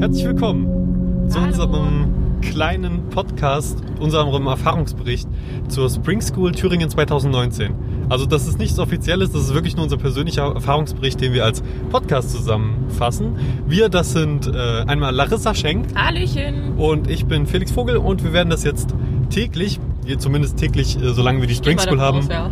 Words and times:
Herzlich 0.00 0.26
willkommen 0.26 1.28
zu 1.28 1.40
Hallo. 1.40 1.48
unserem 1.48 2.40
kleinen 2.40 3.08
Podcast, 3.10 3.82
unserem 3.98 4.46
Erfahrungsbericht 4.46 5.28
zur 5.66 5.90
Spring 5.90 6.20
School 6.20 6.52
Thüringen 6.52 6.88
2019. 6.88 7.74
Also 8.08 8.24
das 8.24 8.46
ist 8.46 8.60
nichts 8.60 8.78
Offizielles, 8.78 9.32
das 9.32 9.42
ist 9.42 9.54
wirklich 9.54 9.74
nur 9.74 9.82
unser 9.82 9.96
persönlicher 9.96 10.54
Erfahrungsbericht, 10.54 11.20
den 11.20 11.32
wir 11.32 11.44
als 11.44 11.64
Podcast 11.90 12.30
zusammenfassen. 12.30 13.34
Wir, 13.66 13.88
das 13.88 14.12
sind 14.12 14.46
äh, 14.46 14.84
einmal 14.86 15.12
Larissa 15.12 15.52
Schenk 15.52 15.88
Hallöchen. 15.96 16.74
und 16.76 17.10
ich 17.10 17.26
bin 17.26 17.48
Felix 17.48 17.72
Vogel 17.72 17.96
und 17.96 18.22
wir 18.22 18.32
werden 18.32 18.50
das 18.50 18.62
jetzt 18.62 18.94
täglich, 19.30 19.80
zumindest 20.18 20.58
täglich, 20.58 20.96
äh, 20.96 21.12
solange 21.12 21.40
wir 21.40 21.48
die 21.48 21.56
Spring 21.56 21.76
School 21.76 22.00
haben, 22.00 22.18
aus, 22.18 22.28
ja. 22.28 22.50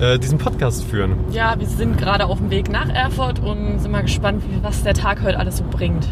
äh, 0.00 0.18
diesen 0.20 0.38
Podcast 0.38 0.84
führen. 0.84 1.16
ja, 1.32 1.58
wir 1.58 1.66
sind 1.66 1.98
gerade 1.98 2.26
auf 2.26 2.38
dem 2.38 2.50
Weg 2.50 2.70
nach 2.70 2.88
Erfurt 2.88 3.40
und 3.40 3.80
sind 3.80 3.90
mal 3.90 4.02
gespannt, 4.02 4.44
wie, 4.48 4.62
was 4.62 4.84
der 4.84 4.94
Tag 4.94 5.22
heute 5.24 5.40
alles 5.40 5.56
so 5.56 5.64
bringt. 5.68 6.06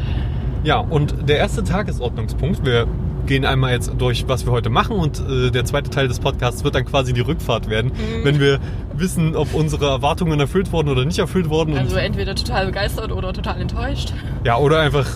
Ja, 0.67 0.79
und 0.81 1.29
der 1.29 1.39
erste 1.39 1.63
Tagesordnungspunkt, 1.63 2.65
wir 2.67 2.89
gehen 3.27 3.45
einmal 3.45 3.71
jetzt 3.73 3.93
durch, 3.99 4.27
was 4.27 4.47
wir 4.47 4.53
heute 4.53 4.69
machen 4.69 4.97
und 4.97 5.21
äh, 5.21 5.51
der 5.53 5.65
zweite 5.65 5.91
Teil 5.91 6.09
des 6.09 6.19
Podcasts 6.19 6.65
wird 6.65 6.75
dann 6.75 6.85
quasi 6.85 7.13
die 7.13 7.21
Rückfahrt 7.21 7.71
werden, 7.71 7.93
Mhm. 7.93 8.25
wenn 8.25 8.41
wir 8.41 8.59
wissen, 8.93 9.37
ob 9.37 9.55
unsere 9.55 9.87
Erwartungen 9.87 10.41
erfüllt 10.41 10.73
wurden 10.73 10.89
oder 10.89 11.05
nicht 11.05 11.21
erfüllt 11.21 11.49
wurden. 11.49 11.77
Also 11.79 11.97
entweder 11.97 12.35
total 12.35 12.67
begeistert 12.67 13.13
oder 13.13 13.33
total 13.33 13.61
enttäuscht. 13.61 14.13
ja, 14.45 14.57
oder 14.59 14.81
einfach 14.81 15.07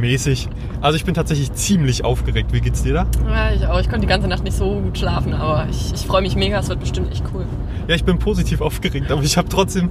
mäßig. 0.00 0.48
Also 0.80 0.96
ich 0.96 1.04
bin 1.04 1.12
tatsächlich 1.12 1.52
ziemlich 1.52 2.02
aufgeregt. 2.02 2.54
Wie 2.54 2.62
geht's 2.62 2.82
dir 2.82 2.94
da? 2.94 3.06
Ja, 3.28 3.52
ich 3.52 3.66
auch. 3.66 3.78
Ich 3.80 3.86
konnte 3.90 4.00
die 4.02 4.06
ganze 4.06 4.28
Nacht 4.28 4.44
nicht 4.44 4.56
so 4.56 4.80
gut 4.80 4.96
schlafen, 4.96 5.34
aber 5.34 5.66
ich, 5.70 5.92
ich 5.94 6.06
freue 6.06 6.22
mich 6.22 6.36
mega. 6.36 6.58
Es 6.58 6.70
wird 6.70 6.80
bestimmt 6.80 7.12
echt 7.12 7.24
cool. 7.34 7.44
Ja, 7.86 7.94
ich 7.94 8.04
bin 8.04 8.18
positiv 8.18 8.62
aufgeregt, 8.62 9.10
aber 9.12 9.22
ich 9.22 9.36
habe 9.36 9.48
trotzdem. 9.50 9.90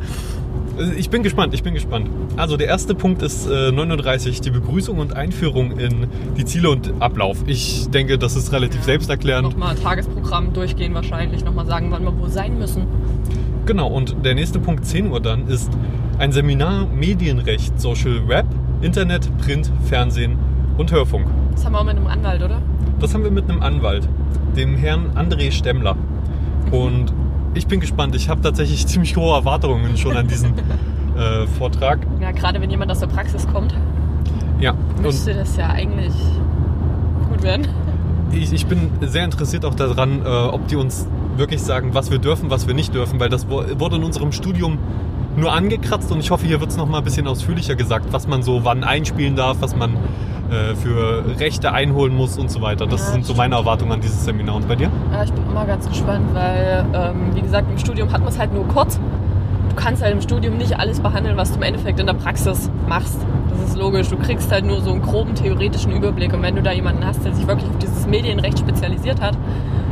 Äh, 0.80 0.94
Ich 0.98 1.10
bin 1.10 1.24
gespannt, 1.24 1.54
ich 1.54 1.64
bin 1.64 1.74
gespannt. 1.74 2.10
Also 2.38 2.58
der 2.58 2.68
erste 2.68 2.96
Punkt 2.96 3.22
ist 3.22 3.48
äh, 3.48 3.72
39, 3.72 4.42
die 4.42 4.52
Begrüßung 4.52 4.98
und 5.00 5.16
Einführung 5.16 5.78
in 5.78 6.08
die 6.38 6.46
Ziele 6.46 6.70
und 6.70 6.94
Ablauf. 7.00 7.38
Ich 7.48 7.90
denke, 7.90 8.18
das 8.18 8.36
ist 8.36 8.52
relativ 8.52 8.84
selbsterklärend. 8.84 9.50
Nochmal 9.50 9.76
Tagesprogramm 9.76 10.54
durchgehen 10.54 10.94
wahrscheinlich. 10.94 11.44
Nochmal 11.44 11.66
sagen, 11.66 11.92
wann 11.92 12.04
wir 12.04 12.18
wo 12.18 12.28
sein 12.28 12.58
müssen. 12.58 12.84
Genau, 13.66 13.88
und 13.88 14.16
der 14.24 14.36
nächste 14.36 14.60
Punkt 14.60 14.86
10 14.86 15.12
Uhr 15.12 15.20
dann 15.20 15.48
ist 15.48 15.72
ein 16.20 16.32
Seminar 16.32 16.88
Medienrecht, 16.88 17.80
Social 17.82 18.28
Web, 18.28 18.46
Internet, 18.82 19.36
Print, 19.40 19.72
Fernsehen 19.86 20.38
und 20.78 20.92
Hörfunk. 20.92 21.26
Das 21.54 21.66
haben 21.66 21.74
wir 21.74 21.80
auch 21.80 21.86
mit 21.86 21.98
einem 21.98 22.08
Anwalt, 22.08 22.44
oder? 22.44 22.62
Das 23.00 23.14
haben 23.14 23.24
wir 23.24 23.32
mit 23.32 23.50
einem 23.50 23.62
Anwalt, 23.62 24.08
dem 24.56 24.76
Herrn 24.76 25.12
André 25.16 25.52
Stemmler. 25.52 25.98
Und 26.72 27.14
ich 27.56 27.68
bin 27.68 27.80
gespannt, 27.80 28.16
ich 28.16 28.30
habe 28.30 28.42
tatsächlich 28.42 28.86
ziemlich 28.88 29.16
hohe 29.18 29.34
Erwartungen 29.36 29.98
schon 29.98 30.16
an 30.16 30.28
diesen 30.28 30.54
äh, 31.18 31.48
Vortrag. 31.58 32.00
Ja, 32.22 32.32
gerade 32.32 32.62
wenn 32.62 32.70
jemand 32.70 32.92
aus 32.92 33.00
der 33.00 33.08
Praxis 33.08 33.48
kommt, 33.48 33.74
Ja, 34.60 34.74
müsste 35.02 35.34
das 35.34 35.58
ja 35.58 35.70
eigentlich 35.70 36.14
gut 37.30 37.42
werden. 37.44 37.68
ich, 38.32 38.54
ich 38.54 38.66
bin 38.68 38.90
sehr 39.02 39.24
interessiert 39.26 39.66
auch 39.66 39.76
daran, 39.76 40.22
äh, 40.24 40.28
ob 40.28 40.68
die 40.68 40.76
uns 40.76 41.08
wirklich 41.38 41.62
sagen, 41.62 41.90
was 41.94 42.12
wir 42.12 42.20
dürfen, 42.20 42.50
was 42.50 42.68
wir 42.68 42.74
nicht 42.74 42.94
dürfen, 42.94 43.20
weil 43.20 43.30
das 43.30 43.48
wurde 43.50 43.96
in 43.98 44.04
unserem 44.04 44.32
Studium 44.32 44.78
nur 45.38 45.54
angekratzt 45.54 46.12
und 46.12 46.20
ich 46.20 46.32
hoffe, 46.32 46.46
hier 46.48 46.60
wird 46.60 46.72
es 46.72 46.78
nochmal 46.78 47.02
ein 47.02 47.04
bisschen 47.04 47.28
ausführlicher 47.28 47.76
gesagt, 47.76 48.08
was 48.12 48.28
man 48.28 48.44
so 48.44 48.64
wann 48.64 48.84
einspielen 48.84 49.36
darf, 49.36 49.58
was 49.60 49.76
man 49.76 49.96
äh, 50.50 50.76
für 50.76 51.40
Rechte 51.40 51.72
einholen 51.72 52.16
muss 52.16 52.38
und 52.38 52.50
so 52.52 52.62
weiter. 52.62 52.86
Das 52.86 53.02
Ja, 53.08 53.14
sind 53.14 53.26
so 53.26 53.34
meine 53.34 53.56
Erwartungen 53.56 53.92
an 53.92 54.02
dieses 54.02 54.24
Seminar. 54.24 54.56
Und 54.56 54.68
bei 54.68 54.76
dir? 54.76 54.90
Ja, 55.12 55.24
ich 55.24 55.32
bin 55.34 55.44
immer 55.50 55.66
ganz 55.66 55.88
gespannt, 55.88 56.28
weil, 56.34 56.86
ähm, 56.94 57.36
wie 57.36 57.42
gesagt, 57.42 57.70
im 57.70 57.78
Studium 57.78 58.12
hat 58.12 58.22
man 58.22 58.30
es 58.30 58.40
halt 58.40 58.54
nur 58.54 58.68
kurz. 58.68 59.00
Du 59.70 59.76
kannst 59.76 60.02
halt 60.04 60.14
im 60.14 60.22
Studium 60.22 60.58
nicht 60.58 60.80
alles 60.80 61.00
behandeln, 61.00 61.36
was 61.36 61.52
du 61.52 61.58
im 61.58 61.64
Endeffekt 61.64 62.00
in 62.00 62.06
der 62.06 62.14
Praxis 62.14 62.70
machst. 62.88 63.18
Das 63.50 63.70
ist 63.70 63.78
logisch. 63.78 64.08
Du 64.08 64.18
kriegst 64.18 64.52
halt 64.52 64.66
nur 64.66 64.82
so 64.82 64.92
einen 64.92 65.02
groben 65.02 65.36
theoretischen 65.36 65.92
Überblick. 65.92 66.34
Und 66.34 66.42
wenn 66.44 66.56
du 66.56 66.62
da 66.62 66.72
jemanden 66.72 67.06
hast, 67.06 67.26
der 67.26 67.34
sich 67.34 67.46
wirklich 67.48 67.70
auf 67.70 67.78
dieses 67.80 68.08
Medienrecht 68.08 68.60
spezialisiert 68.60 69.20
hat, 69.22 69.38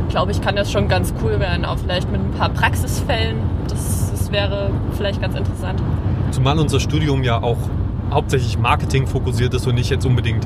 glaube 0.08 0.30
ich, 0.32 0.40
kann 0.40 0.56
das 0.56 0.70
schon 0.70 0.88
ganz 0.88 1.12
cool 1.22 1.38
werden. 1.40 1.64
Auch 1.64 1.76
vielleicht 1.78 2.10
mit 2.10 2.20
ein 2.20 2.30
paar 2.30 2.50
Praxisfällen. 2.50 3.36
Das 3.68 3.93
wäre 4.34 4.70
vielleicht 4.96 5.22
ganz 5.22 5.36
interessant. 5.36 5.80
Zumal 6.32 6.58
unser 6.58 6.80
Studium 6.80 7.22
ja 7.22 7.42
auch 7.42 7.56
hauptsächlich 8.10 8.58
Marketing 8.58 9.06
fokussiert 9.06 9.54
ist 9.54 9.66
und 9.66 9.76
nicht 9.76 9.90
jetzt 9.90 10.04
unbedingt 10.04 10.44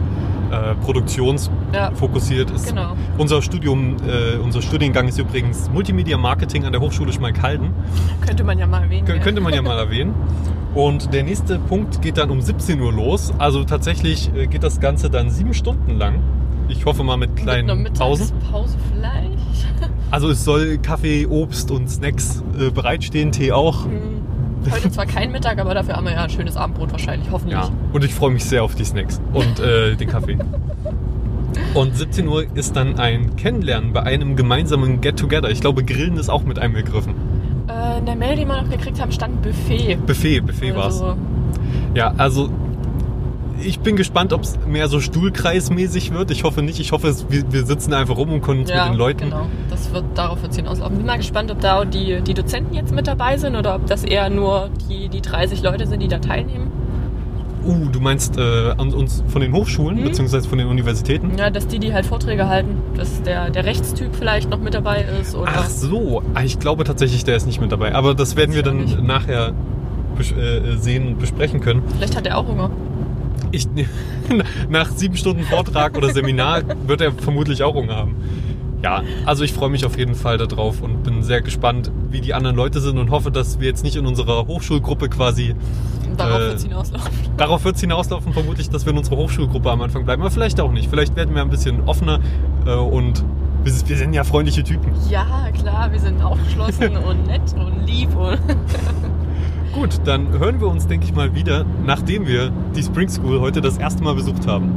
äh, 0.50 0.74
produktionsfokussiert 0.76 2.50
Ja, 2.50 2.56
ist. 2.56 2.68
genau. 2.68 2.92
Unser 3.16 3.42
Studium, 3.42 3.96
äh, 4.06 4.36
unser 4.36 4.62
Studiengang 4.62 5.08
ist 5.08 5.18
übrigens 5.18 5.68
Multimedia 5.70 6.16
Marketing 6.16 6.64
an 6.64 6.72
der 6.72 6.80
Hochschule 6.80 7.12
Schmalkalden. 7.12 7.70
Könnte 8.20 8.44
man 8.44 8.58
ja 8.58 8.66
mal 8.66 8.82
erwähnen. 8.82 9.06
Kön-. 9.06 9.20
Könnte 9.20 9.40
man 9.40 9.52
ja 9.52 9.62
mal 9.62 9.78
erwähnen. 9.78 10.14
Und 10.74 11.12
der 11.12 11.24
nächste 11.24 11.58
Punkt 11.58 12.02
geht 12.02 12.18
dann 12.18 12.30
um 12.30 12.40
17 12.40 12.80
Uhr 12.80 12.92
los. 12.92 13.32
Also 13.38 13.64
tatsächlich 13.64 14.30
äh, 14.34 14.46
geht 14.46 14.62
das 14.62 14.80
Ganze 14.80 15.10
dann 15.10 15.30
sieben 15.30 15.54
Stunden 15.54 15.98
lang. 15.98 16.20
Ich 16.68 16.84
hoffe 16.84 17.02
mal 17.02 17.16
mit 17.16 17.30
Mit 17.30 17.42
kleinen 17.42 17.84
Pausen. 17.94 18.26
Mittagspause 18.26 18.76
vielleicht. 18.94 19.38
Also 20.10 20.30
es 20.30 20.44
soll 20.44 20.78
Kaffee, 20.78 21.26
Obst 21.26 21.70
und 21.70 21.88
Snacks 21.90 22.42
äh, 22.58 22.70
bereitstehen, 22.70 23.32
Tee 23.32 23.52
auch. 23.52 23.84
Hm, 23.84 24.18
Heute 24.70 24.90
zwar 24.90 25.06
kein 25.06 25.30
Mittag, 25.30 25.58
aber 25.58 25.74
dafür 25.74 25.94
haben 25.96 26.04
wir 26.04 26.12
ja 26.12 26.24
ein 26.24 26.30
schönes 26.30 26.56
Abendbrot 26.56 26.92
wahrscheinlich, 26.92 27.30
hoffentlich. 27.30 27.58
Ja. 27.58 27.70
Und 27.92 28.04
ich 28.04 28.14
freue 28.14 28.30
mich 28.30 28.44
sehr 28.44 28.64
auf 28.64 28.74
die 28.74 28.84
Snacks 28.84 29.20
und 29.32 29.60
äh, 29.60 29.94
den 29.96 30.08
Kaffee. 30.08 30.36
Und 31.74 31.96
17 31.96 32.28
Uhr 32.28 32.44
ist 32.54 32.76
dann 32.76 32.98
ein 32.98 33.36
Kennenlernen 33.36 33.92
bei 33.92 34.02
einem 34.02 34.36
gemeinsamen 34.36 35.00
Get-Together. 35.00 35.50
Ich 35.50 35.60
glaube, 35.60 35.82
Grillen 35.82 36.16
ist 36.16 36.28
auch 36.28 36.44
mit 36.44 36.58
einbegriffen. 36.58 37.14
Äh, 37.68 37.98
in 37.98 38.06
der 38.06 38.16
Mail, 38.16 38.36
die 38.36 38.46
wir 38.46 38.62
noch 38.62 38.70
gekriegt 38.70 39.00
haben, 39.00 39.10
stand 39.12 39.42
Buffet. 39.42 39.96
Buffet, 40.06 40.40
Buffet. 40.40 40.72
Also, 40.72 41.16
Ja, 41.94 42.12
also 42.18 42.50
ich 43.62 43.80
bin 43.80 43.96
gespannt, 43.96 44.32
ob 44.32 44.42
es 44.42 44.58
mehr 44.66 44.88
so 44.88 45.00
Stuhlkreismäßig 45.00 46.12
wird. 46.12 46.30
Ich 46.30 46.44
hoffe 46.44 46.62
nicht. 46.62 46.80
Ich 46.80 46.92
hoffe, 46.92 47.08
es, 47.08 47.26
wir, 47.30 47.50
wir 47.52 47.64
sitzen 47.66 47.92
einfach 47.94 48.16
rum 48.16 48.32
und 48.32 48.42
können 48.42 48.60
uns 48.60 48.70
ja, 48.70 48.84
mit 48.84 48.94
den 48.94 48.98
Leuten. 48.98 49.24
genau. 49.24 49.46
Das 49.70 49.92
wird 49.92 50.04
darauf 50.14 50.42
wird's 50.42 50.56
hinauslaufen. 50.56 50.96
Bin 50.96 51.06
mal 51.06 51.16
gespannt, 51.16 51.50
ob 51.50 51.60
da 51.60 51.84
die, 51.84 52.20
die 52.22 52.34
Dozenten 52.34 52.74
jetzt 52.74 52.94
mit 52.94 53.06
dabei 53.06 53.36
sind 53.36 53.56
oder 53.56 53.74
ob 53.74 53.86
das 53.86 54.04
eher 54.04 54.30
nur 54.30 54.70
die, 54.88 55.08
die 55.08 55.20
30 55.20 55.62
Leute 55.62 55.86
sind, 55.86 56.00
die 56.00 56.08
da 56.08 56.18
teilnehmen. 56.18 56.70
Uh, 57.66 57.88
du 57.90 58.00
meinst 58.00 58.38
äh, 58.38 58.70
an 58.78 58.94
uns 58.94 59.22
von 59.26 59.42
den 59.42 59.52
Hochschulen 59.52 59.98
Mhm. 59.98 60.04
beziehungsweise 60.04 60.48
von 60.48 60.58
den 60.58 60.68
Universitäten? 60.68 61.32
Ja, 61.36 61.50
dass 61.50 61.66
die, 61.66 61.78
die 61.80 61.92
halt 61.92 62.06
Vorträge 62.06 62.48
halten, 62.48 62.76
dass 62.96 63.22
der, 63.22 63.50
der 63.50 63.64
Rechtstyp 63.64 64.14
vielleicht 64.14 64.48
noch 64.48 64.60
mit 64.60 64.74
dabei 64.74 65.04
ist 65.20 65.34
oder. 65.34 65.50
Ach 65.54 65.68
so, 65.68 66.22
Ah, 66.34 66.44
ich 66.44 66.58
glaube 66.60 66.84
tatsächlich, 66.84 67.24
der 67.24 67.36
ist 67.36 67.46
nicht 67.46 67.60
mit 67.60 67.70
dabei. 67.72 67.94
Aber 67.94 68.14
das 68.14 68.36
werden 68.36 68.52
wir 68.54 68.60
ich 68.60 68.66
auch 68.66 68.96
dann 68.96 69.06
nachher 69.06 69.52
äh, 70.18 70.76
sehen 70.76 71.08
und 71.08 71.18
besprechen 71.18 71.60
können. 71.60 71.82
Vielleicht 71.96 72.16
hat 72.16 72.26
er 72.26 72.38
auch 72.38 72.46
Hunger. 72.46 72.70
Ich, 73.50 73.66
nach 74.68 74.90
sieben 74.90 75.16
Stunden 75.16 75.42
Vortrag 75.44 75.96
oder 75.96 76.12
Seminar 76.12 76.62
wird 76.86 77.00
er 77.00 77.12
vermutlich 77.12 77.62
auch 77.62 77.74
Hunger 77.74 77.96
haben. 77.96 78.16
Ja, 78.82 79.02
also 79.26 79.42
ich 79.42 79.52
freue 79.52 79.70
mich 79.70 79.84
auf 79.84 79.98
jeden 79.98 80.14
Fall 80.14 80.38
darauf 80.38 80.82
und 80.82 81.02
bin 81.02 81.24
sehr 81.24 81.40
gespannt, 81.42 81.90
wie 82.10 82.20
die 82.20 82.32
anderen 82.32 82.54
Leute 82.54 82.80
sind 82.80 82.96
und 82.98 83.10
hoffe, 83.10 83.32
dass 83.32 83.58
wir 83.58 83.66
jetzt 83.66 83.82
nicht 83.82 83.96
in 83.96 84.06
unserer 84.06 84.46
Hochschulgruppe 84.46 85.08
quasi. 85.08 85.56
Darauf 86.16 86.40
Äh, 86.40 86.44
wird's 86.50 86.62
hinauslaufen. 86.62 87.10
Darauf 87.36 87.64
wird 87.64 87.74
es 87.74 87.80
hinauslaufen, 87.80 88.32
vermutlich, 88.32 88.70
dass 88.70 88.86
wir 88.86 88.92
in 88.92 88.98
unserer 88.98 89.16
Hochschulgruppe 89.16 89.70
am 89.70 89.80
Anfang 89.82 90.04
bleiben, 90.04 90.22
aber 90.22 90.30
vielleicht 90.30 90.60
auch 90.60 90.70
nicht. 90.70 90.88
Vielleicht 90.88 91.16
werden 91.16 91.34
wir 91.34 91.42
ein 91.42 91.50
bisschen 91.50 91.88
offener 91.88 92.20
äh, 92.66 92.74
und 92.74 93.24
wir, 93.64 93.72
wir 93.88 93.96
sind 93.96 94.12
ja 94.12 94.22
freundliche 94.22 94.62
Typen. 94.62 94.92
Ja, 95.10 95.26
klar, 95.60 95.90
wir 95.90 95.98
sind 95.98 96.22
aufgeschlossen 96.22 96.96
und 97.08 97.26
nett 97.26 97.42
und 97.54 97.84
lieb 97.84 98.14
und. 98.14 98.38
Gut, 99.78 100.00
dann 100.06 100.36
hören 100.36 100.60
wir 100.60 100.66
uns, 100.66 100.88
denke 100.88 101.06
ich 101.06 101.14
mal, 101.14 101.36
wieder, 101.36 101.64
nachdem 101.86 102.26
wir 102.26 102.50
die 102.74 102.82
Spring 102.82 103.08
School 103.08 103.40
heute 103.40 103.60
das 103.60 103.78
erste 103.78 104.02
Mal 104.02 104.16
besucht 104.16 104.44
haben. 104.44 104.72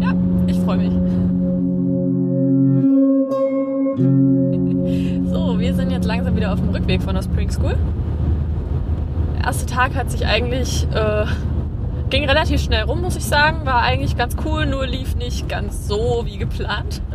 Ja, 0.00 0.14
ich 0.46 0.60
freue 0.60 0.76
mich. 0.76 0.92
So, 5.32 5.58
wir 5.58 5.74
sind 5.74 5.90
jetzt 5.90 6.04
langsam 6.04 6.36
wieder 6.36 6.52
auf 6.52 6.60
dem 6.60 6.68
Rückweg 6.68 7.02
von 7.02 7.16
der 7.16 7.22
Spring 7.22 7.50
School. 7.50 7.74
Der 9.36 9.46
erste 9.46 9.66
Tag 9.66 9.96
hat 9.96 10.12
sich 10.12 10.24
eigentlich, 10.24 10.86
äh, 10.94 11.24
ging 12.10 12.28
relativ 12.28 12.60
schnell 12.60 12.84
rum, 12.84 13.00
muss 13.00 13.16
ich 13.16 13.24
sagen. 13.24 13.66
War 13.66 13.82
eigentlich 13.82 14.16
ganz 14.16 14.36
cool, 14.44 14.66
nur 14.66 14.86
lief 14.86 15.16
nicht 15.16 15.48
ganz 15.48 15.88
so 15.88 16.22
wie 16.26 16.38
geplant. 16.38 17.02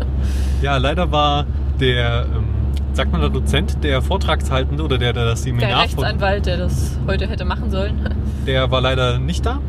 Ja, 0.62 0.75
leider 0.75 1.10
war 1.10 1.46
der, 1.80 2.25
ähm, 2.36 2.49
sagt 3.00 3.13
man 3.13 3.22
der 3.22 3.30
Dozent, 3.30 3.81
der 3.81 4.01
Vortragshaltende 4.01 4.84
oder 4.84 4.98
der, 4.98 5.13
der 5.13 5.24
das 5.24 5.44
Der 5.44 5.54
Seminar, 5.54 5.84
Rechtsanwalt, 5.84 6.46
der 6.46 6.57
das 6.57 7.00
heute 7.07 7.30
hätte 7.30 7.46
machen 7.46 7.72
sollen. 7.72 8.13
der 8.46 8.72
war 8.72 8.81
leider 8.81 9.19
nicht 9.19 9.46
da. 9.46 9.62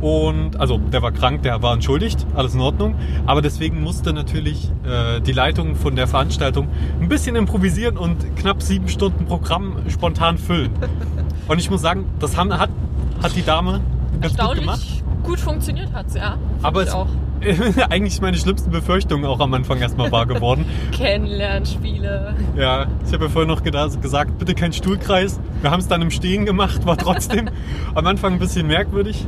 Und 0.00 0.58
also 0.58 0.78
der 0.78 1.02
war 1.02 1.12
krank, 1.12 1.42
der 1.42 1.60
war 1.60 1.74
entschuldigt, 1.74 2.26
alles 2.34 2.54
in 2.54 2.60
Ordnung. 2.62 2.94
Aber 3.26 3.42
deswegen 3.42 3.82
musste 3.82 4.14
natürlich 4.14 4.70
äh, 4.84 5.20
die 5.20 5.32
Leitung 5.32 5.76
von 5.76 5.94
der 5.94 6.06
Veranstaltung 6.06 6.68
ein 7.02 7.10
bisschen 7.10 7.36
improvisieren 7.36 7.98
und 7.98 8.34
knapp 8.36 8.62
sieben 8.62 8.88
Stunden 8.88 9.26
Programm 9.26 9.76
spontan 9.90 10.38
füllen. 10.38 10.70
Und 11.48 11.58
ich 11.58 11.68
muss 11.68 11.82
sagen, 11.82 12.06
das 12.18 12.38
haben, 12.38 12.56
hat, 12.56 12.70
hat 13.22 13.36
die 13.36 13.44
Dame 13.44 13.80
ganz 14.22 14.38
gut 14.38 14.54
gemacht. 14.54 14.80
Erstaunlich 14.80 15.02
gut 15.22 15.38
funktioniert 15.38 15.92
hat's, 15.92 16.14
ja. 16.14 16.30
Fand 16.30 16.38
Aber 16.62 16.82
es 16.82 16.92
auch. 16.92 17.08
eigentlich 17.90 18.20
meine 18.20 18.36
schlimmsten 18.36 18.70
Befürchtungen 18.70 19.24
auch 19.24 19.40
am 19.40 19.54
Anfang 19.54 19.78
erstmal 19.78 20.12
wahr 20.12 20.26
geworden. 20.26 20.64
Kennenlernspiele. 20.92 22.34
Ja, 22.56 22.86
ich 23.06 23.12
habe 23.12 23.24
ja 23.24 23.30
vorhin 23.30 23.48
noch 23.48 23.62
gesagt, 23.62 24.38
bitte 24.38 24.54
kein 24.54 24.72
Stuhlkreis. 24.72 25.40
Wir 25.62 25.70
haben 25.70 25.80
es 25.80 25.88
dann 25.88 26.02
im 26.02 26.10
Stehen 26.10 26.44
gemacht, 26.44 26.86
war 26.86 26.96
trotzdem 26.96 27.48
am 27.94 28.06
Anfang 28.06 28.34
ein 28.34 28.38
bisschen 28.38 28.66
merkwürdig. 28.66 29.24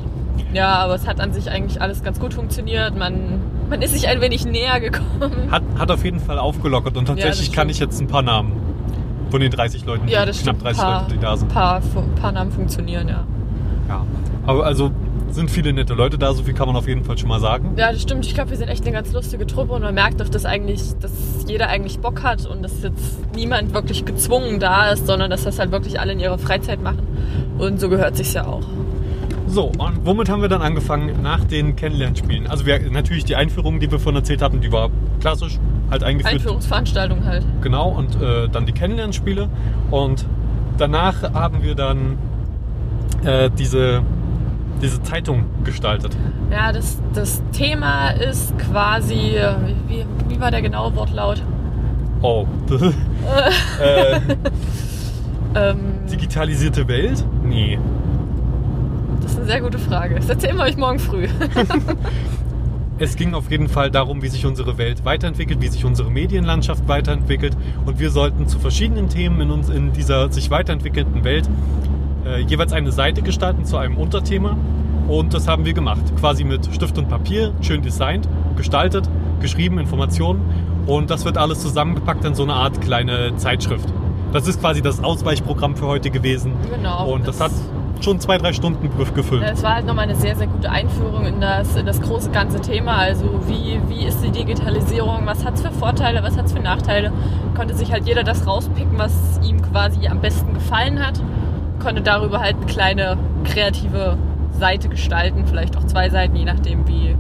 Ja, 0.53 0.75
aber 0.77 0.95
es 0.95 1.07
hat 1.07 1.21
an 1.21 1.33
sich 1.33 1.51
eigentlich 1.51 1.81
alles 1.81 2.03
ganz 2.03 2.21
gut 2.21 2.35
funktioniert. 2.35 2.97
Man, 2.97 3.41
man 3.71 3.81
ist 3.81 3.95
sich 3.95 4.09
ein 4.09 4.21
wenig 4.21 4.45
näher 4.45 4.81
gekommen. 4.81 5.51
Hat, 5.51 5.63
hat 5.79 5.91
auf 5.91 6.05
jeden 6.05 6.21
Fall 6.21 6.39
aufgelockert 6.39 6.97
und 6.97 7.07
tatsächlich 7.07 7.49
das 7.49 7.57
kann 7.57 7.69
ich 7.71 7.79
jetzt 7.79 8.01
ein 8.01 8.07
paar 8.07 8.23
Namen 8.23 8.53
von 9.31 9.41
den 9.41 9.51
30 9.51 9.87
Leuten, 9.87 10.09
Ja, 10.09 10.27
das 10.27 10.43
knapp 10.43 10.57
stimmt. 10.57 10.65
30 10.65 10.83
paar, 10.83 11.03
Leute, 11.03 11.15
die 11.15 11.21
da 11.21 11.37
sind. 11.37 11.49
Paar, 11.49 11.81
paar 12.21 12.33
Namen 12.33 12.53
funktionieren, 12.53 13.09
ja. 13.09 13.25
Ja. 13.89 14.07
Aber 14.47 14.67
also 14.67 14.91
sind 15.35 15.51
viele 15.51 15.73
nette 15.73 15.95
Leute 15.95 16.19
da, 16.19 16.33
so 16.35 16.43
viel 16.43 16.55
kann 16.55 16.67
man 16.67 16.77
auf 16.77 16.87
jeden 16.87 17.05
Fall 17.05 17.19
schon 17.19 17.29
mal 17.29 17.41
sagen. 17.41 17.75
Ja, 17.77 17.93
das 17.93 18.03
stimmt. 18.03 18.27
Ich 18.27 18.35
glaube, 18.35 18.51
wir 18.51 18.57
sind 18.57 18.69
echt 18.69 18.83
eine 18.85 18.93
ganz 18.93 19.13
lustige 19.13 19.47
Truppe 19.47 19.73
und 19.73 19.83
man 19.83 19.95
merkt 19.95 20.21
auch, 20.23 20.29
dass 20.29 20.45
eigentlich, 20.45 20.81
dass 21.01 21.13
jeder 21.47 21.69
eigentlich 21.69 21.99
Bock 21.99 22.23
hat 22.23 22.47
und 22.47 22.63
dass 22.63 22.83
jetzt 22.83 23.35
niemand 23.35 23.75
wirklich 23.75 24.05
gezwungen 24.05 24.61
da 24.61 24.91
ist, 24.91 25.07
sondern 25.07 25.31
dass 25.31 25.45
das 25.45 25.59
halt 25.59 25.73
wirklich 25.73 25.99
alle 26.01 26.13
in 26.13 26.21
ihrer 26.21 26.39
Freizeit 26.39 26.83
machen. 26.83 27.07
Und 27.59 27.81
so 27.81 27.89
gehört 27.89 28.17
sich's 28.17 28.35
ja 28.35 28.47
auch. 28.47 28.63
So, 29.47 29.67
und 29.67 30.07
womit 30.07 30.31
haben 30.31 30.41
wir 30.41 30.49
dann 30.49 30.63
angefangen? 30.63 31.21
Nach 31.23 31.45
den 31.45 31.77
Kennenlernspielen. 31.77 32.47
Also 32.47 32.65
wir, 32.65 32.91
natürlich 32.91 33.25
die 33.25 33.37
Einführung, 33.37 33.81
die 33.81 33.91
wir 33.91 33.99
vorhin 33.99 34.21
erzählt 34.21 34.41
hatten, 34.41 34.61
die 34.61 34.73
war 34.73 34.91
klassisch 35.21 35.59
halt 35.91 36.03
eingeführt. 36.03 36.35
Einführungsveranstaltung 36.35 37.25
halt. 37.25 37.45
Genau, 37.61 37.91
und 37.91 38.21
äh, 38.21 38.49
dann 38.49 38.65
die 38.65 38.73
Kennenlernspiele. 38.73 39.49
Und 39.91 40.25
danach 40.79 41.35
haben 41.35 41.63
wir 41.63 41.75
dann 41.75 42.17
äh, 43.25 43.51
diese, 43.51 44.03
diese 44.83 45.03
Zeitung 45.03 45.45
gestaltet. 45.65 46.17
Ja, 46.51 46.73
das, 46.73 47.01
das 47.15 47.43
Thema 47.53 48.11
ist 48.11 48.59
quasi, 48.59 49.37
wie, 49.89 50.05
wie, 50.29 50.41
war 50.41 50.51
der 50.51 50.61
genaue 50.61 50.95
Wortlaut? 50.95 51.43
Oh. 52.21 52.47
äh, 53.81 54.21
Ähm, 55.55 55.79
digitalisierte 56.11 56.89
Welt? 56.89 57.25
Nee. 57.45 57.79
das 59.21 59.33
ist 59.33 59.39
eine 59.39 59.47
sehr 59.47 59.61
gute 59.61 59.79
Frage. 59.79 60.15
Das 60.15 60.29
erzählen 60.29 60.57
wir 60.57 60.65
euch 60.65 60.77
morgen 60.77 60.99
früh. 60.99 61.29
Es 62.99 63.17
ging 63.17 63.35
auf 63.35 63.51
jeden 63.51 63.69
Fall 63.69 63.91
darum, 63.91 64.23
wie 64.23 64.29
sich 64.29 64.47
unsere 64.47 64.79
Welt 64.79 65.05
weiterentwickelt, 65.05 65.61
wie 65.61 65.67
sich 65.67 65.85
unsere 65.85 66.09
Medienlandschaft 66.09 66.87
weiterentwickelt. 66.87 67.57
Und 67.85 67.99
wir 67.99 68.11
sollten 68.11 68.47
zu 68.47 68.61
verschiedenen 68.61 69.09
Themen 69.09 69.41
in, 69.41 69.51
uns, 69.51 69.71
in 69.71 69.93
dieser 69.93 70.31
sich 70.31 70.51
weiterentwickelnden 70.51 71.25
Welt 71.25 71.49
äh, 72.27 72.41
jeweils 72.41 72.73
eine 72.73 72.93
Seite 72.93 73.23
gestalten 73.23 73.65
zu 73.65 73.77
einem 73.77 73.97
Unterthema. 73.97 74.57
Und 75.09 75.35
das 75.35 75.49
haben 75.49 75.65
wir 75.65 75.73
gemacht. 75.75 76.03
Quasi 76.19 76.45
mit 76.45 76.73
Stift 76.75 76.97
und 76.99 77.09
Papier, 77.09 77.53
schön 77.61 77.83
designt, 77.83 78.29
gestaltet, 78.57 79.09
geschrieben, 79.41 79.79
Informationen. 79.79 80.41
Und 80.87 81.11
das 81.11 81.25
wird 81.25 81.37
alles 81.39 81.61
zusammengepackt 81.61 82.25
in 82.25 82.35
so 82.35 82.43
eine 82.45 82.55
Art 82.55 82.81
kleine 82.81 83.37
Zeitschrift. 83.37 83.89
Das 84.33 84.47
ist 84.49 84.61
quasi 84.61 84.81
das 84.83 85.03
Ausweichprogramm 85.03 85.77
für 85.77 85.87
heute 85.87 86.11
gewesen. 86.11 86.53
Genau, 86.75 87.13
Und 87.13 87.27
das, 87.29 87.39
das- 87.39 87.51
hat 87.53 88.05
schon 88.05 88.19
zwei, 88.19 88.37
drei 88.39 88.53
Stunden 88.53 88.91
gefüllt. 89.15 89.45
Es 89.45 89.63
war 89.63 89.75
halt 89.77 89.87
nochmal 89.87 90.05
eine 90.05 90.17
sehr, 90.17 90.35
sehr 90.35 90.49
gute 90.49 90.69
Einführung 90.71 91.25
in 91.25 91.41
das, 91.41 91.77
in 91.77 91.87
das 91.87 92.01
große 92.01 92.31
ganze 92.31 92.61
Thema. 92.61 92.97
Also 92.97 93.25
wie, 93.47 93.79
wie 93.89 94.05
ist 94.05 94.25
die 94.25 94.31
Digitalisierung, 94.33 95.21
was 95.25 95.45
hat 95.45 95.55
es 95.55 95.63
für 95.63 95.71
Vorteile, 95.71 96.23
was 96.25 96.37
hat 96.37 96.47
es 96.47 96.53
für 96.53 96.59
Nachteile. 96.61 97.13
Konnte 97.55 97.75
sich 97.75 97.93
halt 97.93 98.07
jeder 98.09 98.25
das 98.25 98.45
rauspicken, 98.47 98.99
was 98.99 99.13
ihm 99.47 99.63
quasi 99.63 100.09
am 100.09 100.21
besten 100.21 100.53
gefallen 100.55 100.99
hat. 101.05 101.21
Konnte 101.83 102.03
darüber 102.03 102.41
halt 102.41 102.57
eine 102.57 102.67
kleine 102.67 103.19
kreative 103.45 104.17
Seite 104.59 104.89
gestalten, 104.89 105.45
vielleicht 105.47 105.77
auch 105.77 105.85
zwei 105.85 106.11
Seiten, 106.11 106.37
je 106.37 106.45
nachdem 106.45 106.87
wie, 106.87 107.17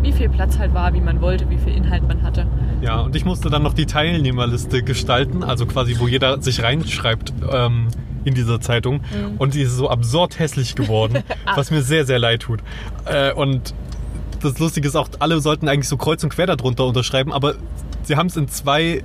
wie 0.00 0.12
viel 0.12 0.30
Platz 0.30 0.58
halt 0.58 0.72
war, 0.72 0.94
wie 0.94 1.00
man 1.00 1.20
wollte, 1.20 1.50
wie 1.50 1.58
viel 1.58 1.74
Inhalt 1.74 2.06
man 2.08 2.22
hatte. 2.22 2.46
Ja, 2.80 3.00
und 3.00 3.14
ich 3.14 3.24
musste 3.24 3.50
dann 3.50 3.62
noch 3.62 3.74
die 3.74 3.84
Teilnehmerliste 3.84 4.82
gestalten, 4.82 5.44
also 5.44 5.66
quasi, 5.66 5.96
wo 5.98 6.08
jeder 6.08 6.40
sich 6.40 6.62
reinschreibt 6.62 7.34
ähm, 7.52 7.88
in 8.24 8.34
dieser 8.34 8.60
Zeitung. 8.60 9.02
Und 9.38 9.54
die 9.54 9.62
ist 9.62 9.76
so 9.76 9.90
absurd 9.90 10.38
hässlich 10.38 10.74
geworden, 10.74 11.22
was 11.54 11.70
mir 11.70 11.82
sehr, 11.82 12.06
sehr 12.06 12.18
leid 12.18 12.42
tut. 12.42 12.60
Äh, 13.04 13.32
und 13.34 13.74
das 14.40 14.58
Lustige 14.58 14.88
ist 14.88 14.96
auch, 14.96 15.08
alle 15.18 15.40
sollten 15.40 15.68
eigentlich 15.68 15.88
so 15.88 15.96
kreuz 15.96 16.24
und 16.24 16.30
quer 16.30 16.46
darunter 16.46 16.86
unterschreiben, 16.86 17.32
aber 17.32 17.54
sie 18.02 18.16
haben 18.16 18.26
es 18.26 18.36
in 18.36 18.48
zwei 18.48 19.02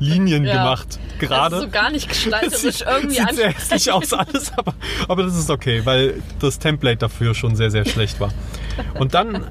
Linien 0.00 0.44
Ja. 0.44 0.54
gemacht. 0.64 0.98
Gerade. 1.18 1.56
Das 1.56 1.64
ist 1.64 1.72
so 1.72 1.78
gar 1.78 1.90
nicht 1.90 2.08
gestalterisch 2.08 2.80
irgendwie 2.80 3.14
sieht 3.16 3.34
sehr 3.34 3.50
hässlich 3.52 3.92
aus 3.92 4.12
alles, 4.12 4.52
aber, 4.56 4.74
aber 5.08 5.22
das 5.22 5.36
ist 5.36 5.50
okay, 5.50 5.82
weil 5.84 6.22
das 6.40 6.58
Template 6.58 6.96
dafür 6.96 7.34
schon 7.34 7.54
sehr, 7.54 7.70
sehr 7.70 7.84
schlecht 7.84 8.18
war. 8.18 8.30
Und 8.98 9.14
dann 9.14 9.44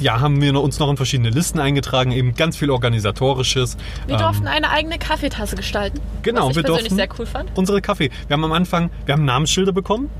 ja, 0.00 0.20
haben 0.20 0.40
wir 0.42 0.60
uns 0.60 0.78
noch 0.78 0.90
in 0.90 0.96
verschiedene 0.96 1.30
Listen 1.30 1.58
eingetragen, 1.58 2.12
eben 2.12 2.34
ganz 2.34 2.56
viel 2.58 2.70
organisatorisches. 2.70 3.76
Wir 4.06 4.14
Ähm, 4.16 4.20
durften 4.20 4.46
eine 4.46 4.68
eigene 4.70 4.98
Kaffeetasse 4.98 5.56
gestalten. 5.56 6.00
Genau, 6.22 6.42
was 6.44 6.50
ich 6.50 6.56
wir 6.56 6.62
persönlich 6.64 6.88
durften- 6.90 6.96
sehr 6.96 7.08
cool 7.18 7.26
fand. 7.26 7.50
unsere 7.56 7.80
Kaffee. 7.80 8.10
Wir 8.28 8.34
haben 8.34 8.44
am 8.44 8.52
Anfang, 8.52 8.90
wir 9.06 9.14
haben 9.14 9.24
Namensschilder 9.24 9.72
bekommen, 9.72 10.10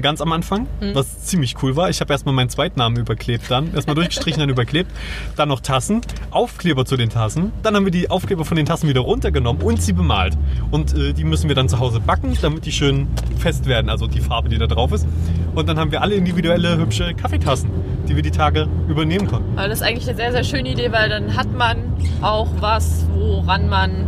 ganz 0.00 0.20
am 0.20 0.32
Anfang, 0.32 0.66
Mhm. 0.80 0.94
was 0.94 1.24
ziemlich 1.24 1.62
cool 1.62 1.76
war. 1.76 1.88
Ich 1.90 2.00
habe 2.00 2.12
erstmal 2.12 2.34
meinen 2.34 2.48
Zweitnamen 2.48 2.98
überklebt 2.98 3.50
dann, 3.50 3.74
erstmal 3.74 3.94
durchgestrichen, 3.94 4.40
dann 4.40 4.48
überklebt, 4.50 4.90
dann 5.36 5.48
noch 5.48 5.60
Tassen, 5.60 6.00
Aufkleber 6.30 6.84
zu 6.84 6.96
den 6.96 7.10
Tassen, 7.10 7.52
dann 7.62 7.74
haben 7.76 7.84
wir 7.84 7.92
die 7.92 8.10
Aufkleber 8.10 8.44
von 8.44 8.56
den 8.56 8.66
Tassen 8.66 8.88
wieder 8.88 9.00
runtergenommen 9.02 9.62
und 9.62 9.82
sie 9.82 9.92
bemalt. 9.92 10.36
Und 10.70 10.94
äh, 10.96 11.12
die 11.12 11.24
müssen 11.24 11.48
wir 11.48 11.54
dann 11.54 11.68
zu 11.68 11.78
Hause 11.78 12.00
backen, 12.00 12.36
damit 12.42 12.66
die 12.66 12.72
schön 12.72 13.08
fest 13.38 13.66
werden, 13.66 13.88
also 13.90 14.06
die 14.06 14.20
Farbe, 14.20 14.48
die 14.48 14.58
da 14.58 14.66
drauf 14.66 14.92
ist. 14.92 15.06
Und 15.54 15.68
dann 15.68 15.78
haben 15.78 15.90
wir 15.92 16.02
alle 16.02 16.14
individuelle 16.14 16.76
hübsche 16.78 17.14
Kaffeetassen, 17.14 17.70
die 18.08 18.14
wir 18.16 18.22
die 18.22 18.30
Tage 18.30 18.68
übernehmen 18.88 19.26
konnten. 19.26 19.58
Aber 19.58 19.68
das 19.68 19.80
ist 19.80 19.86
eigentlich 19.86 20.06
eine 20.08 20.16
sehr, 20.16 20.32
sehr 20.32 20.44
schöne 20.44 20.70
Idee, 20.70 20.92
weil 20.92 21.08
dann 21.08 21.36
hat 21.36 21.52
man 21.56 21.78
auch 22.22 22.48
was, 22.60 23.06
woran 23.14 23.68
man 23.68 24.06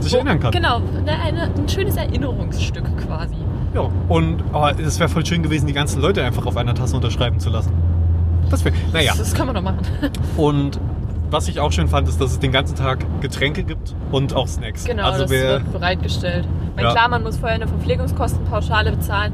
Sich 0.00 0.12
wo, 0.12 0.16
erinnern 0.18 0.40
kann. 0.40 0.52
Genau, 0.52 0.76
eine, 0.98 1.18
eine, 1.20 1.42
ein 1.54 1.68
schönes 1.68 1.96
Erinnerungsstück 1.96 2.84
quasi. 3.06 3.34
Ja. 3.76 3.90
Und 4.08 4.42
oh, 4.54 4.66
es 4.66 4.98
wäre 4.98 5.08
voll 5.08 5.24
schön 5.24 5.42
gewesen, 5.42 5.66
die 5.66 5.74
ganzen 5.74 6.00
Leute 6.00 6.24
einfach 6.24 6.46
auf 6.46 6.56
einer 6.56 6.74
Tasse 6.74 6.96
unterschreiben 6.96 7.38
zu 7.38 7.50
lassen. 7.50 7.72
Das 8.50 8.64
wäre, 8.64 8.74
naja. 8.92 9.10
Das, 9.10 9.18
das 9.18 9.34
kann 9.34 9.46
man 9.46 9.54
doch 9.54 9.62
machen. 9.62 9.80
Und 10.36 10.80
was 11.30 11.48
ich 11.48 11.60
auch 11.60 11.72
schön 11.72 11.88
fand, 11.88 12.08
ist, 12.08 12.20
dass 12.20 12.32
es 12.32 12.38
den 12.38 12.52
ganzen 12.52 12.76
Tag 12.76 13.04
Getränke 13.20 13.64
gibt 13.64 13.94
und 14.12 14.32
auch 14.32 14.46
Snacks. 14.46 14.84
Genau, 14.84 15.02
also 15.06 15.22
das 15.22 15.30
wer, 15.30 15.48
wird 15.50 15.72
bereitgestellt. 15.72 16.46
Ja. 16.78 16.92
Klar, 16.92 17.08
man 17.08 17.24
muss 17.24 17.38
vorher 17.38 17.56
eine 17.56 17.66
Verpflegungskostenpauschale 17.66 18.92
bezahlen, 18.92 19.32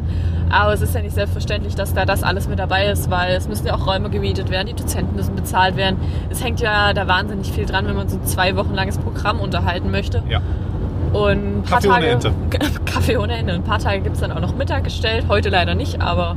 aber 0.48 0.72
es 0.72 0.80
ist 0.80 0.94
ja 0.94 1.02
nicht 1.02 1.14
selbstverständlich, 1.14 1.74
dass 1.74 1.92
da 1.92 2.06
das 2.06 2.22
alles 2.22 2.48
mit 2.48 2.58
dabei 2.58 2.86
ist, 2.86 3.10
weil 3.10 3.34
es 3.34 3.46
müssen 3.46 3.66
ja 3.66 3.74
auch 3.74 3.86
Räume 3.86 4.08
gemietet 4.08 4.48
werden, 4.48 4.68
die 4.68 4.74
Dozenten 4.74 5.16
müssen 5.16 5.34
bezahlt 5.34 5.76
werden. 5.76 5.98
Es 6.30 6.42
hängt 6.42 6.60
ja 6.60 6.94
da 6.94 7.06
wahnsinnig 7.06 7.52
viel 7.52 7.66
dran, 7.66 7.86
wenn 7.86 7.96
man 7.96 8.08
so 8.08 8.16
ein 8.16 8.24
zwei 8.24 8.56
Wochen 8.56 8.72
langes 8.72 8.96
Programm 8.96 9.40
unterhalten 9.40 9.90
möchte. 9.90 10.22
ja, 10.28 10.40
Und 11.12 11.58
ein 11.58 11.62
paar 11.62 11.80
Kaffee 11.80 11.88
ohne 11.88 11.94
Tage, 12.00 12.06
Ente. 12.08 12.32
Kaffee 12.86 13.16
ohne 13.16 13.36
Ende. 13.36 13.52
Ein 13.52 13.64
paar 13.64 13.78
Tage 13.78 14.00
gibt 14.00 14.14
es 14.16 14.20
dann 14.20 14.32
auch 14.32 14.40
noch 14.40 14.54
Mittag 14.56 14.84
gestellt. 14.84 15.26
Heute 15.28 15.48
leider 15.50 15.74
nicht, 15.74 16.00
aber 16.00 16.36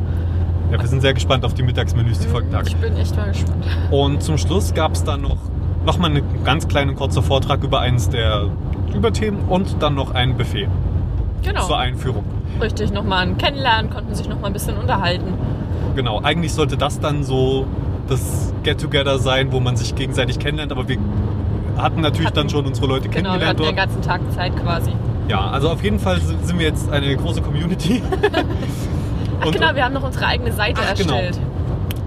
ja, 0.72 0.79
wir 0.82 0.88
sind 0.88 1.01
sehr 1.01 1.13
gespannt 1.13 1.46
auf 1.46 1.53
die 1.53 1.63
Mittagsmenüs 1.63 2.20
die 2.20 2.27
folgenden 2.27 2.58
Tage. 2.58 2.70
ich 2.70 2.75
bin 2.77 2.98
echt 2.98 3.15
mal 3.15 3.27
gespannt. 3.27 3.63
Und 3.91 4.24
zum 4.24 4.38
Schluss 4.38 4.74
gab 4.74 4.94
es 4.94 5.03
dann 5.03 5.22
noch, 5.22 5.38
noch 5.86 5.98
mal 6.00 6.10
einen 6.10 6.24
ganz 6.44 6.67
kleinen 6.67 6.96
kurzer 6.96 7.22
Vortrag 7.22 7.63
über 7.63 7.79
eines 7.82 8.10
der 8.10 8.50
Überthemen 8.94 9.41
und 9.48 9.82
dann 9.82 9.94
noch 9.94 10.13
ein 10.13 10.36
Buffet 10.36 10.67
Genau. 11.44 11.62
zur 11.67 11.77
Einführung. 11.77 12.24
Richtig, 12.60 12.91
nochmal 12.91 13.27
ein 13.27 13.38
Kennenlernen, 13.38 13.91
konnten 13.91 14.15
sich 14.15 14.27
nochmal 14.27 14.50
ein 14.50 14.53
bisschen 14.53 14.77
unterhalten. 14.77 15.34
Genau, 15.96 16.22
eigentlich 16.24 16.53
sollte 16.53 16.77
das 16.77 17.00
dann 17.00 17.24
so 17.24 17.67
das 18.10 18.53
Get-Together 18.63 19.20
sein, 19.20 19.51
wo 19.51 19.60
man 19.60 19.77
sich 19.77 19.94
gegenseitig 19.96 20.39
kennenlernt, 20.39 20.72
aber 20.72 20.88
wir 20.88 20.98
hatten 21.77 22.01
natürlich 22.01 22.27
Hatten- 22.27 22.36
dann 22.38 22.50
schon 22.50 22.65
unsere 22.65 22.88
Leute 22.88 23.10
Genau, 23.10 23.34
wir 23.34 23.39
kennengelernt 23.39 23.50
hatten 23.50 23.58
den 23.58 23.75
dort. 23.75 23.77
ganzen 23.77 24.01
Tag 24.01 24.22
Zeit 24.34 24.55
quasi. 24.55 24.91
Ja, 25.27 25.50
also 25.50 25.70
auf 25.70 25.84
jeden 25.84 26.00
Fall 26.00 26.20
sind 26.22 26.60
wir 26.60 26.67
jetzt 26.67 26.91
eine 26.91 27.15
große 27.15 27.41
Community. 27.41 28.01
Ach 29.41 29.46
Und- 29.48 29.51
genau, 29.53 29.74
wir 29.75 29.84
haben 29.84 29.94
noch 29.94 30.03
unsere 30.03 30.25
eigene 30.27 30.51
Seite 30.51 30.82
Ach, 30.84 30.96
genau. 30.96 31.13
erstellt. 31.15 31.39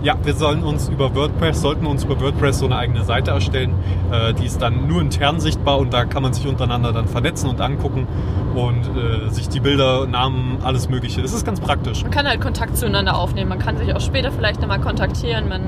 Ja, 0.01 0.15
wir 0.23 0.33
sollen 0.35 0.63
uns 0.63 0.89
über 0.89 1.13
WordPress, 1.17 1.61
sollten 1.61 1.85
uns 1.85 2.05
über 2.05 2.21
WordPress 2.21 2.61
so 2.61 2.67
eine 2.67 2.77
eigene 2.77 3.03
Seite 3.03 3.33
erstellen. 3.33 3.75
Äh, 4.13 4.33
die 4.33 4.47
ist 4.47 4.63
dann 4.63 4.87
nur 4.87 5.01
intern 5.01 5.41
sichtbar 5.41 5.79
und 5.79 5.93
da 5.93 6.05
kann 6.05 6.23
man 6.23 6.33
sich 6.33 6.47
untereinander 6.47 6.93
dann 6.93 7.09
vernetzen 7.09 7.51
und 7.51 7.61
angucken 7.61 8.07
und 8.55 8.83
äh, 8.97 9.29
sich 9.31 9.49
die 9.49 9.59
Bilder, 9.59 10.07
Namen, 10.07 10.59
alles 10.63 10.89
Mögliche. 10.89 11.21
Das 11.21 11.33
ist 11.33 11.45
ganz 11.45 11.59
praktisch. 11.59 12.03
Man 12.03 12.13
kann 12.13 12.29
halt 12.29 12.41
Kontakt 12.41 12.77
zueinander 12.77 13.19
aufnehmen. 13.19 13.49
Man 13.49 13.59
kann 13.59 13.77
sich 13.77 13.93
auch 13.93 14.01
später 14.01 14.31
vielleicht 14.31 14.61
nochmal 14.61 14.81
kontaktieren. 14.81 15.49
Man, 15.49 15.63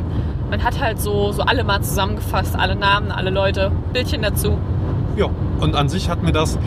man 0.51 0.63
hat 0.63 0.81
halt 0.81 1.01
so, 1.01 1.33
so 1.33 1.43
alle 1.43 1.65
mal 1.65 1.81
zusammengefasst, 1.81 2.57
alle 2.59 2.75
Namen, 2.77 3.11
alle 3.11 3.31
Leute, 3.31 3.71
Bildchen 3.93 4.23
dazu. 4.23 4.59
Ja, 5.17 5.27
und 5.61 5.75
an 5.75 5.89
sich 5.89 6.09
hat 6.11 6.23
mir 6.23 6.33
das 6.33 6.59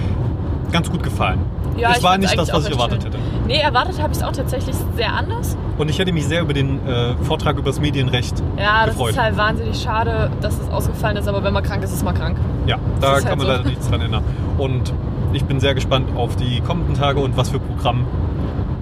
ganz 0.72 0.90
gut 0.90 1.04
gefallen. 1.04 1.40
Ja, 1.78 1.92
es 1.92 1.98
ich 1.98 2.04
war 2.04 2.18
nicht 2.18 2.38
das, 2.38 2.52
was 2.54 2.66
ich 2.68 2.72
erwartet 2.74 3.04
schön. 3.04 3.12
hätte. 3.14 3.24
Nee, 3.48 3.60
erwartet 3.60 4.00
habe 4.02 4.12
ich 4.14 4.20
es 4.20 4.24
auch 4.24 4.32
tatsächlich 4.32 4.76
sehr 4.96 5.12
anders. 5.14 5.58
Und 5.78 5.90
ich 5.90 5.98
hätte 5.98 6.12
mich 6.14 6.26
sehr 6.28 6.42
über 6.42 6.54
den 6.54 6.86
äh, 6.88 7.16
Vortrag 7.24 7.58
über 7.58 7.70
das 7.72 7.80
Medienrecht 7.80 8.36
Ja, 8.58 8.86
das 8.86 8.96
gefreut. 8.96 9.12
ist 9.12 9.20
halt 9.20 9.38
wahnsinnig 9.38 9.82
schade, 9.82 10.30
dass 10.42 10.60
es 10.60 10.70
ausgefallen 10.70 11.18
ist, 11.18 11.28
aber 11.28 11.44
wenn 11.44 11.54
man 11.54 11.64
krank 11.64 11.84
ist, 11.84 11.92
ist 11.92 12.04
man 12.04 12.14
krank. 12.16 12.38
Ja, 12.68 12.78
da 13.02 13.18
ist 13.18 13.22
kann 13.24 13.30
halt 13.30 13.38
man 13.40 13.48
so. 13.48 13.54
leider 13.54 13.64
nichts 13.70 13.90
dran 13.90 14.02
ändern. 14.02 14.24
Und 14.60 14.94
ich 15.34 15.46
bin 15.46 15.60
sehr 15.60 15.74
gespannt 15.74 16.16
auf 16.16 16.36
die 16.36 16.62
kommenden 16.62 16.94
Tage 16.94 17.20
und 17.20 17.36
was 17.38 17.50
für 17.50 17.60
Programm 17.60 18.06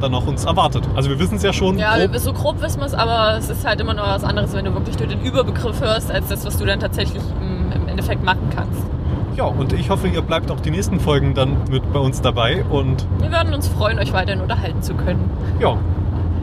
dann 0.01 0.11
noch 0.11 0.27
uns 0.27 0.45
erwartet. 0.45 0.87
Also 0.95 1.09
wir 1.09 1.19
wissen 1.19 1.35
es 1.37 1.43
ja 1.43 1.53
schon. 1.53 1.77
Ja, 1.77 1.97
grob. 1.97 2.15
so 2.17 2.33
grob 2.33 2.61
wissen 2.61 2.79
wir 2.79 2.85
es, 2.87 2.93
aber 2.93 3.37
es 3.37 3.49
ist 3.49 3.65
halt 3.65 3.79
immer 3.79 3.93
noch 3.93 4.07
was 4.07 4.23
anderes, 4.23 4.53
wenn 4.53 4.65
du 4.65 4.73
wirklich 4.73 4.97
nur 4.99 5.07
den 5.07 5.21
Überbegriff 5.21 5.79
hörst, 5.81 6.11
als 6.11 6.27
das, 6.27 6.45
was 6.45 6.57
du 6.57 6.65
dann 6.65 6.79
tatsächlich 6.79 7.23
im, 7.41 7.87
Endeffekt 7.87 8.23
machen 8.23 8.49
kannst. 8.55 8.81
ja, 9.35 9.43
und 9.43 9.73
ich 9.73 9.89
hoffe, 9.89 10.07
ihr 10.07 10.21
bleibt 10.21 10.49
auch 10.49 10.61
die 10.61 10.71
nächsten 10.71 10.99
Folgen 10.99 11.33
dann 11.33 11.57
mit 11.69 11.91
bei 11.91 11.99
uns 11.99 12.21
dabei. 12.21 12.63
Und 12.69 13.05
Wir 13.19 13.31
würden 13.31 13.53
uns 13.53 13.67
freuen, 13.67 13.99
euch 13.99 14.13
weiterhin 14.13 14.41
unterhalten 14.41 14.81
zu 14.81 14.93
können. 14.93 15.29
ja, 15.59 15.77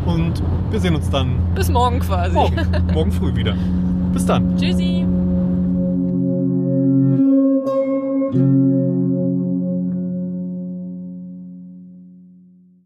und 0.05 0.43
wir 0.71 0.79
sehen 0.81 0.95
uns 0.95 1.09
dann 1.11 1.39
Bis 1.55 1.71
morgen 1.71 2.01
quasi. 2.01 2.35
morgen, 2.35 2.57
morgen 2.93 3.13
früh 3.13 3.35
wieder. 3.35 3.55
Bis 4.13 4.27
dann. 4.27 4.57
Tschüssi. 4.57 5.07